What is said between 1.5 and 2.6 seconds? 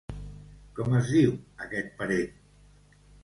aquest parent?